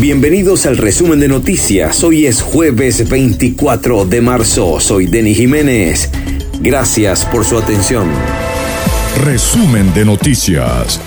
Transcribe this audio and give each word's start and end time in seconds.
Bienvenidos 0.00 0.64
al 0.64 0.78
resumen 0.78 1.20
de 1.20 1.28
noticias. 1.28 2.02
Hoy 2.02 2.24
es 2.24 2.40
jueves 2.40 3.06
24 3.08 4.06
de 4.06 4.22
marzo. 4.22 4.80
Soy 4.80 5.06
Denis 5.06 5.36
Jiménez. 5.36 6.08
Gracias 6.60 7.26
por 7.26 7.44
su 7.44 7.58
atención. 7.58 8.08
Resumen 9.22 9.92
de 9.92 10.06
noticias. 10.06 10.98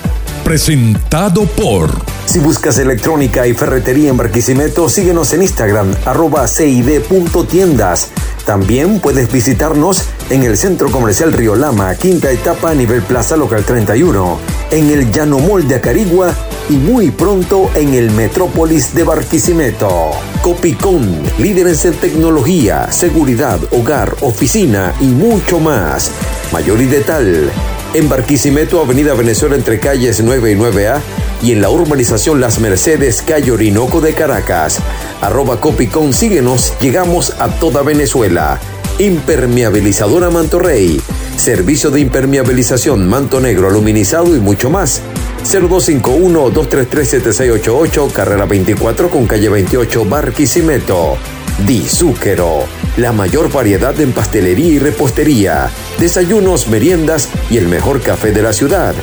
Presentado 0.43 1.45
por... 1.45 1.89
Si 2.27 2.39
buscas 2.39 2.77
electrónica 2.77 3.47
y 3.47 3.53
ferretería 3.53 4.11
en 4.11 4.17
Barquisimeto, 4.17 4.87
síguenos 4.87 5.33
en 5.33 5.41
Instagram, 5.41 5.95
arroba 6.05 6.47
cid.tiendas. 6.47 8.09
También 8.45 8.99
puedes 8.99 9.31
visitarnos 9.31 10.03
en 10.29 10.43
el 10.43 10.57
Centro 10.57 10.91
Comercial 10.91 11.33
Río 11.33 11.55
Lama, 11.55 11.95
quinta 11.95 12.31
etapa, 12.31 12.73
nivel 12.75 13.01
Plaza 13.01 13.35
Local 13.35 13.63
31, 13.63 14.39
en 14.71 14.89
el 14.89 15.11
Llano 15.11 15.37
de 15.37 15.75
Acarigua 15.75 16.33
y 16.69 16.73
muy 16.73 17.11
pronto 17.11 17.69
en 17.75 17.93
el 17.93 18.11
Metrópolis 18.11 18.93
de 18.93 19.03
Barquisimeto. 19.03 20.11
Copicón, 20.41 21.21
líderes 21.39 21.85
en 21.85 21.93
tecnología, 21.93 22.91
seguridad, 22.91 23.59
hogar, 23.71 24.15
oficina 24.21 24.93
y 24.99 25.05
mucho 25.05 25.59
más. 25.59 26.11
Mayor 26.51 26.81
y 26.81 26.85
detal. 26.85 27.49
En 27.93 28.09
Barquisimeto, 28.09 28.81
Avenida 28.81 29.13
Venezuela 29.13 29.55
entre 29.55 29.79
calles 29.79 30.21
9 30.21 30.51
y 30.51 30.55
9A 30.55 30.99
y 31.41 31.51
en 31.53 31.61
la 31.61 31.69
urbanización 31.69 32.41
Las 32.41 32.59
Mercedes, 32.59 33.23
calle 33.25 33.51
Orinoco 33.51 34.01
de 34.01 34.13
Caracas. 34.13 34.79
Arroba 35.21 35.61
Copicón, 35.61 36.13
síguenos, 36.13 36.73
llegamos 36.81 37.33
a 37.39 37.47
toda 37.47 37.83
Venezuela. 37.83 38.59
Impermeabilizadora 38.99 40.29
Manto 40.29 40.59
Rey. 40.59 40.99
Servicio 41.37 41.89
de 41.91 42.01
impermeabilización, 42.01 43.07
manto 43.07 43.39
negro, 43.39 43.69
aluminizado 43.69 44.35
y 44.35 44.39
mucho 44.39 44.71
más. 44.71 45.01
0251-233-7688, 45.45 48.11
carrera 48.11 48.45
24 48.45 49.09
con 49.09 49.25
calle 49.27 49.47
28, 49.47 50.03
Barquisimeto. 50.05 51.17
Di 51.65 51.87
Zúquero, 51.87 52.65
la 52.97 53.13
mayor 53.13 53.51
variedad 53.51 53.99
en 53.99 54.13
pastelería 54.13 54.67
y 54.67 54.77
repostería, 54.79 55.69
desayunos, 55.99 56.67
meriendas 56.67 57.29
y 57.49 57.57
el 57.57 57.67
mejor 57.67 57.99
café 58.01 58.31
de 58.31 58.41
la 58.41 58.53
ciudad. 58.53 58.95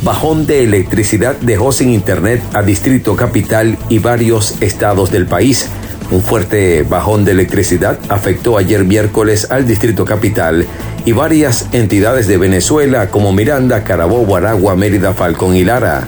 Bajón 0.03 0.45
de 0.47 0.63
electricidad 0.63 1.35
dejó 1.39 1.71
sin 1.71 1.91
internet 1.91 2.41
a 2.53 2.61
Distrito 2.63 3.15
Capital 3.15 3.77
y 3.89 3.99
varios 3.99 4.55
estados 4.59 5.11
del 5.11 5.27
país. 5.27 5.69
Un 6.11 6.21
fuerte 6.21 6.83
bajón 6.83 7.23
de 7.23 7.31
electricidad 7.31 7.99
afectó 8.09 8.57
ayer 8.57 8.83
miércoles 8.83 9.49
al 9.49 9.65
Distrito 9.65 10.03
Capital 10.03 10.65
y 11.05 11.13
varias 11.13 11.67
entidades 11.71 12.27
de 12.27 12.37
Venezuela 12.37 13.09
como 13.09 13.31
Miranda, 13.31 13.83
Carabobo, 13.83 14.35
Aragua, 14.35 14.75
Mérida, 14.75 15.13
Falcón 15.13 15.55
y 15.55 15.63
Lara. 15.63 16.07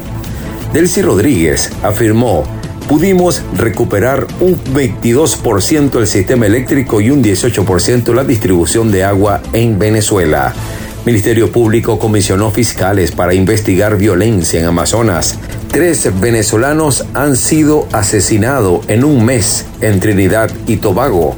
Delcy 0.73 1.03
Rodríguez 1.03 1.71
afirmó, 1.83 2.43
pudimos 2.87 3.41
recuperar 3.55 4.27
un 4.39 4.55
22% 4.63 5.99
el 5.99 6.07
sistema 6.07 6.45
eléctrico 6.45 7.01
y 7.01 7.09
un 7.09 7.23
18% 7.23 8.13
la 8.13 8.23
distribución 8.23 8.91
de 8.91 9.03
agua 9.03 9.41
en 9.53 9.79
Venezuela. 9.79 10.53
Ministerio 11.05 11.51
Público 11.51 11.99
comisionó 11.99 12.49
fiscales 12.49 13.11
para 13.11 13.33
investigar 13.33 13.97
violencia 13.97 14.59
en 14.59 14.65
Amazonas. 14.65 15.37
Tres 15.69 16.09
venezolanos 16.19 17.05
han 17.13 17.35
sido 17.35 17.87
asesinados 17.91 18.87
en 18.87 19.03
un 19.03 19.23
mes 19.23 19.65
en 19.81 19.99
Trinidad 19.99 20.49
y 20.65 20.77
Tobago. 20.77 21.35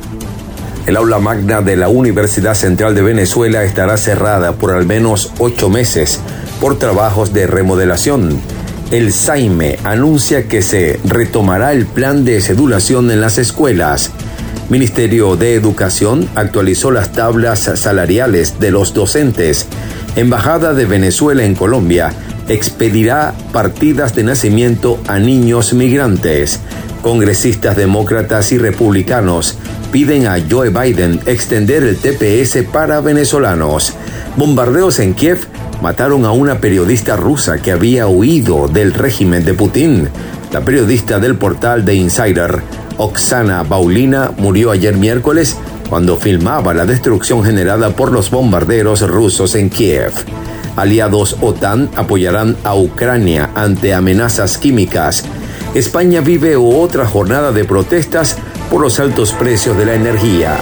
El 0.86 0.96
aula 0.96 1.20
magna 1.20 1.62
de 1.62 1.76
la 1.76 1.90
Universidad 1.90 2.54
Central 2.54 2.96
de 2.96 3.02
Venezuela 3.02 3.64
estará 3.66 3.98
cerrada 3.98 4.54
por 4.54 4.72
al 4.72 4.86
menos 4.86 5.34
ocho 5.38 5.70
meses 5.70 6.22
por 6.62 6.80
trabajos 6.80 7.34
de 7.34 7.46
remodelación. 7.46 8.57
El 8.90 9.12
SAIME 9.12 9.78
anuncia 9.84 10.48
que 10.48 10.62
se 10.62 10.98
retomará 11.04 11.74
el 11.74 11.86
plan 11.86 12.24
de 12.24 12.40
sedulación 12.40 13.12
en 13.12 13.20
las 13.20 13.38
escuelas. 13.38 14.12
Ministerio 14.70 15.36
de 15.36 15.56
Educación 15.56 16.30
actualizó 16.36 16.92
las 16.92 17.12
tablas 17.12 17.70
salariales 17.76 18.62
de 18.62 18.72
los 18.72 18.94
docentes. 18.94 19.68
Embajada 20.16 20.74
de 20.74 20.86
Venezuela 20.86 21.44
en 21.44 21.54
Colombia 21.54 22.14
expedirá 22.48 23.34
partidas 23.52 24.16
de 24.16 24.24
nacimiento 24.24 25.02
a 25.08 25.20
niños 25.20 25.74
migrantes. 25.74 26.62
Congresistas 27.02 27.76
demócratas 27.76 28.54
y 28.54 28.58
republicanos 28.58 29.58
piden 29.92 30.28
a 30.28 30.38
Joe 30.50 30.70
Biden 30.70 31.20
extender 31.26 31.84
el 31.84 31.98
TPS 31.98 32.64
para 32.72 33.02
venezolanos. 33.02 33.94
Bombardeos 34.38 35.00
en 35.00 35.14
Kiev 35.14 35.46
mataron 35.82 36.26
a 36.26 36.32
una 36.32 36.60
periodista 36.60 37.16
rusa 37.16 37.62
que 37.62 37.72
había 37.72 38.08
huido 38.08 38.68
del 38.68 38.94
régimen 38.94 39.46
de 39.46 39.54
Putin. 39.54 40.10
La 40.52 40.62
periodista 40.62 41.20
del 41.20 41.36
portal 41.36 41.86
The 41.86 41.94
Insider 41.94 42.62
Oksana 42.98 43.64
Baulina 43.64 44.32
murió 44.38 44.72
ayer 44.72 44.96
miércoles 44.98 45.58
cuando 45.90 46.18
filmaba 46.18 46.74
la 46.74 46.86
destrucción 46.86 47.44
generada 47.44 47.92
por 47.92 48.12
los 48.12 48.32
bombarderos 48.32 49.02
rusos 49.08 49.56
en 49.56 49.70
Kiev. 49.70 50.14
Aliados 50.76 51.38
OTAN 51.42 51.90
apoyarán 51.96 52.56
a 52.64 52.76
Ucrania 52.76 53.50
ante 53.56 53.94
amenazas 53.94 54.58
químicas. 54.58 55.24
España 55.74 56.22
vive 56.22 56.56
otra 56.56 57.06
jornada 57.06 57.52
de 57.52 57.66
protestas 57.66 58.38
por 58.70 58.82
los 58.82 59.00
altos 59.00 59.34
precios 59.34 59.78
de 59.78 59.86
la 59.86 59.96
energía. 59.96 60.58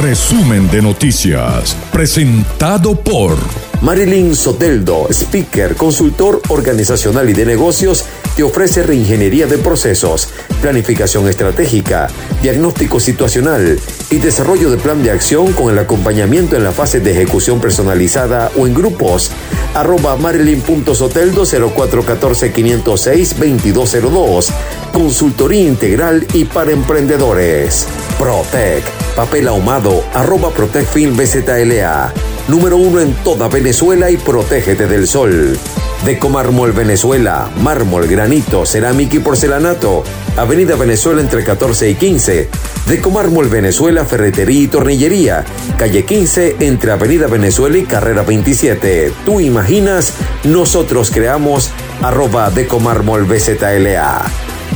Resumen 0.00 0.70
de 0.70 0.80
noticias, 0.80 1.76
presentado 1.92 2.94
por 2.94 3.36
Marilyn 3.82 4.34
Soteldo, 4.34 5.06
speaker, 5.10 5.76
consultor 5.76 6.40
organizacional 6.48 7.28
y 7.28 7.34
de 7.34 7.44
negocios, 7.44 8.06
te 8.34 8.42
ofrece 8.42 8.82
reingeniería 8.82 9.46
de 9.46 9.58
procesos, 9.58 10.30
planificación 10.62 11.28
estratégica, 11.28 12.08
diagnóstico 12.40 13.00
situacional 13.00 13.78
y 14.10 14.16
desarrollo 14.16 14.70
de 14.70 14.78
plan 14.78 15.02
de 15.02 15.10
acción 15.10 15.52
con 15.52 15.70
el 15.70 15.78
acompañamiento 15.78 16.56
en 16.56 16.64
la 16.64 16.72
fase 16.72 17.00
de 17.00 17.12
ejecución 17.12 17.60
personalizada 17.60 18.50
o 18.56 18.66
en 18.66 18.72
grupos. 18.72 19.30
Arroba 19.74 20.16
marilyn.soteldo 20.16 21.44
0414 21.44 22.50
506 22.50 23.36
2202. 23.38 24.52
Consultoría 24.90 25.68
integral 25.68 26.26
y 26.32 26.46
para 26.46 26.72
emprendedores. 26.72 27.86
Protec. 28.18 29.01
Papel 29.16 29.48
ahumado. 29.48 30.04
Arroba 30.14 30.50
Protec 30.50 30.86
Film 30.86 31.16
BZLA 31.16 32.12
número 32.48 32.76
uno 32.76 33.00
en 33.00 33.14
toda 33.14 33.48
Venezuela 33.48 34.10
y 34.10 34.16
protégete 34.16 34.86
del 34.86 35.06
sol. 35.06 35.58
Decomármol 36.04 36.72
Venezuela, 36.72 37.48
mármol, 37.60 38.08
granito, 38.08 38.66
cerámica 38.66 39.16
y 39.16 39.18
porcelanato. 39.20 40.02
Avenida 40.36 40.74
Venezuela 40.74 41.20
entre 41.20 41.44
14 41.44 41.90
y 41.90 41.94
15. 41.94 42.48
Decomármol 42.88 43.48
Venezuela, 43.48 44.04
ferretería 44.04 44.62
y 44.62 44.66
tornillería. 44.66 45.44
Calle 45.78 46.04
15 46.04 46.56
entre 46.60 46.90
Avenida 46.90 47.28
Venezuela 47.28 47.78
y 47.78 47.84
Carrera 47.84 48.22
27. 48.22 49.12
Tú 49.24 49.40
imaginas, 49.40 50.12
nosotros 50.42 51.10
creamos 51.12 51.70
arroba 52.02 52.50
Decomármol 52.50 53.24
BZLA. 53.24 54.22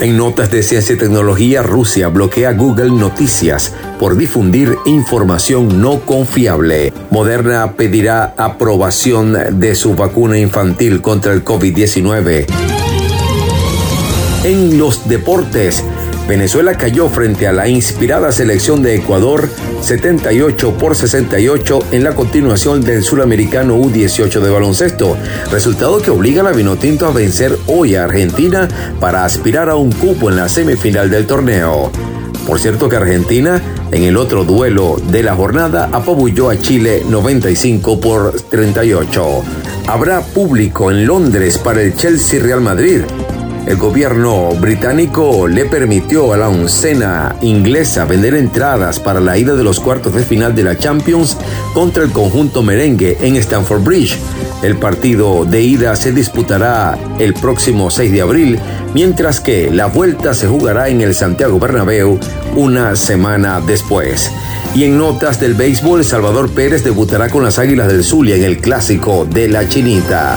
En 0.00 0.16
notas 0.18 0.50
de 0.50 0.62
ciencia 0.62 0.96
y 0.96 0.98
tecnología, 0.98 1.62
Rusia 1.62 2.08
bloquea 2.08 2.52
Google 2.52 2.90
Noticias 2.90 3.72
por 3.98 4.16
difundir 4.16 4.76
información 4.84 5.80
no 5.80 6.00
confiable. 6.00 6.92
Moderna 7.10 7.72
pedirá 7.76 8.34
aprobación 8.36 9.60
de 9.60 9.74
su 9.76 9.94
vacuna 9.94 10.38
infantil 10.38 11.00
contra 11.00 11.32
el 11.32 11.44
COVID-19 11.44 12.46
en 14.44 14.76
los 14.76 15.08
deportes. 15.08 15.84
Venezuela 16.28 16.74
cayó 16.74 17.08
frente 17.08 17.46
a 17.48 17.52
la 17.52 17.68
inspirada 17.68 18.30
selección 18.30 18.82
de 18.82 18.94
Ecuador 18.94 19.48
78 19.80 20.78
por 20.78 20.94
68 20.94 21.80
en 21.92 22.04
la 22.04 22.14
continuación 22.14 22.80
del 22.80 23.02
suramericano 23.02 23.76
U18 23.76 24.40
de 24.40 24.50
baloncesto, 24.50 25.16
resultado 25.50 26.00
que 26.00 26.10
obliga 26.10 26.42
a 26.42 26.44
la 26.44 26.52
Vinotinto 26.52 27.06
a 27.06 27.12
vencer 27.12 27.58
hoy 27.66 27.96
a 27.96 28.04
Argentina 28.04 28.68
para 29.00 29.24
aspirar 29.24 29.68
a 29.68 29.74
un 29.74 29.90
cupo 29.90 30.30
en 30.30 30.36
la 30.36 30.48
semifinal 30.48 31.10
del 31.10 31.26
torneo. 31.26 31.90
Por 32.46 32.58
cierto 32.58 32.88
que 32.88 32.96
Argentina, 32.96 33.60
en 33.90 34.04
el 34.04 34.16
otro 34.16 34.44
duelo 34.44 35.00
de 35.10 35.22
la 35.22 35.34
jornada, 35.34 35.88
apabulló 35.92 36.50
a 36.50 36.58
Chile 36.58 37.02
95 37.08 38.00
por 38.00 38.40
38. 38.40 39.44
Habrá 39.86 40.20
público 40.22 40.90
en 40.90 41.06
Londres 41.06 41.58
para 41.58 41.82
el 41.82 41.94
Chelsea 41.94 42.42
Real 42.42 42.60
Madrid. 42.60 43.02
El 43.66 43.76
gobierno 43.76 44.50
británico 44.60 45.46
le 45.46 45.64
permitió 45.66 46.32
a 46.32 46.36
la 46.36 46.48
oncena 46.48 47.36
inglesa 47.42 48.04
vender 48.04 48.34
entradas 48.34 48.98
para 48.98 49.20
la 49.20 49.38
ida 49.38 49.54
de 49.54 49.62
los 49.62 49.78
cuartos 49.78 50.14
de 50.14 50.24
final 50.24 50.54
de 50.54 50.64
la 50.64 50.76
Champions 50.76 51.36
contra 51.72 52.02
el 52.02 52.10
conjunto 52.10 52.62
merengue 52.62 53.16
en 53.20 53.36
Stamford 53.36 53.84
Bridge. 53.84 54.18
El 54.62 54.76
partido 54.76 55.44
de 55.44 55.62
ida 55.62 55.94
se 55.94 56.12
disputará 56.12 56.98
el 57.20 57.34
próximo 57.34 57.90
6 57.90 58.10
de 58.12 58.20
abril, 58.20 58.58
mientras 58.94 59.40
que 59.40 59.70
la 59.70 59.86
vuelta 59.86 60.34
se 60.34 60.48
jugará 60.48 60.88
en 60.88 61.00
el 61.00 61.14
Santiago 61.14 61.60
Bernabéu 61.60 62.18
una 62.56 62.96
semana 62.96 63.60
después. 63.60 64.30
Y 64.74 64.84
en 64.84 64.98
notas 64.98 65.38
del 65.38 65.54
béisbol, 65.54 66.04
Salvador 66.04 66.50
Pérez 66.50 66.82
debutará 66.82 67.28
con 67.28 67.44
las 67.44 67.58
Águilas 67.58 67.88
del 67.88 68.02
Zulia 68.02 68.36
en 68.36 68.44
el 68.44 68.58
clásico 68.58 69.24
de 69.24 69.48
la 69.48 69.68
Chinita. 69.68 70.36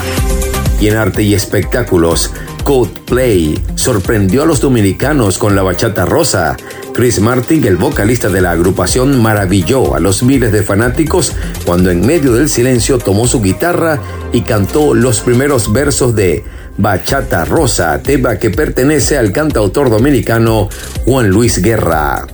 Y 0.80 0.88
en 0.88 0.96
arte 0.96 1.22
y 1.22 1.32
espectáculos, 1.32 2.32
Coldplay 2.66 3.56
sorprendió 3.76 4.42
a 4.42 4.44
los 4.44 4.60
dominicanos 4.60 5.38
con 5.38 5.54
la 5.54 5.62
bachata 5.62 6.04
rosa. 6.04 6.56
Chris 6.92 7.20
Martin, 7.20 7.64
el 7.64 7.76
vocalista 7.76 8.28
de 8.28 8.40
la 8.40 8.50
agrupación, 8.50 9.22
maravilló 9.22 9.94
a 9.94 10.00
los 10.00 10.24
miles 10.24 10.50
de 10.50 10.64
fanáticos 10.64 11.32
cuando 11.64 11.92
en 11.92 12.04
medio 12.04 12.32
del 12.32 12.48
silencio 12.48 12.98
tomó 12.98 13.28
su 13.28 13.40
guitarra 13.40 14.00
y 14.32 14.40
cantó 14.40 14.94
los 14.94 15.20
primeros 15.20 15.72
versos 15.72 16.16
de 16.16 16.42
Bachata 16.76 17.44
Rosa, 17.44 18.02
tema 18.02 18.40
que 18.40 18.50
pertenece 18.50 19.16
al 19.16 19.30
cantautor 19.30 19.88
dominicano 19.88 20.68
Juan 21.04 21.28
Luis 21.28 21.62
Guerra. 21.62 22.26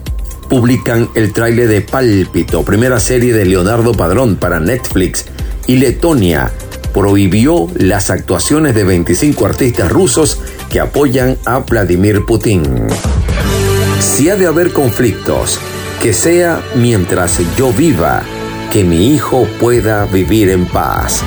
Publican 0.49 1.11
el 1.14 1.34
tráiler 1.34 1.69
de 1.69 1.82
Pálpito, 1.82 2.64
primera 2.64 3.00
serie 3.00 3.34
de 3.34 3.44
Leonardo 3.44 3.93
Padrón 3.93 4.37
para 4.37 4.61
Netflix, 4.61 5.26
y 5.67 5.76
Letonia 5.76 6.50
prohibió 6.93 7.69
las 7.75 8.11
actuaciones 8.11 8.75
de 8.75 8.85
25 8.85 9.47
artistas 9.47 9.91
rusos 9.91 10.39
que 10.71 10.81
apoyan 10.81 11.39
a 11.44 11.59
Vladimir 11.59 12.25
Putin. 12.27 12.87
Si 14.00 14.29
ha 14.29 14.37
de 14.37 14.47
haber 14.47 14.73
conflictos, 14.73 15.59
que 16.00 16.12
sea 16.12 16.62
mientras 16.75 17.41
yo 17.56 17.73
viva, 17.73 18.23
que 18.71 18.85
mi 18.85 19.15
hijo 19.15 19.47
pueda 19.61 20.05
vivir 20.06 20.50
en 20.50 20.67
paz. 20.67 21.23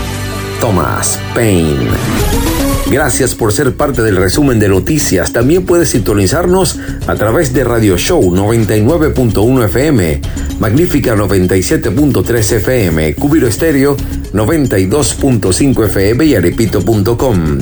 Thomas 0.60 1.20
Paine. 1.34 2.65
Gracias 2.90 3.34
por 3.34 3.52
ser 3.52 3.76
parte 3.76 4.04
del 4.04 4.16
resumen 4.16 4.60
de 4.60 4.70
noticias. 4.70 5.34
También 5.34 5.66
puedes 5.66 5.90
sintonizarnos 5.90 6.80
a 7.08 7.16
través 7.16 7.54
de 7.54 7.64
Radio 7.64 7.98
Show 7.98 8.22
99.1 8.32 9.66
FM, 9.66 10.22
Magnífica 10.60 11.16
97.3 11.16 12.52
FM, 12.58 13.16
Cubiro 13.16 13.48
Estéreo 13.48 13.98
92.5 14.34 15.86
FM 15.86 16.26
y 16.26 16.36
arepito.com. 16.36 17.60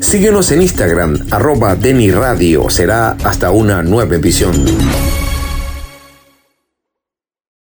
Síguenos 0.00 0.50
en 0.50 0.62
Instagram, 0.62 1.26
arroba 1.30 1.76
Deni 1.76 2.10
Radio. 2.10 2.68
Será 2.68 3.16
hasta 3.22 3.52
una 3.52 3.82
nueva 3.82 4.16
emisión. 4.16 5.25